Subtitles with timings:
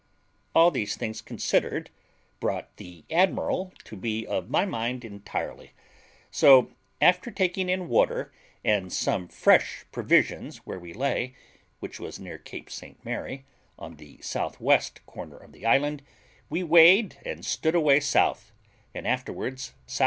[0.55, 1.91] All these things considered,
[2.39, 5.73] brought the admiral to be of my mind entirely;
[6.31, 8.33] so, after taking in water
[8.65, 11.35] and some fresh provisions where we lay,
[11.81, 13.45] which was near Cape St Mary,
[13.77, 16.01] on the south west corner of the island,
[16.49, 18.51] we weighed and stood away south,
[18.95, 19.99] and afterwards S.S.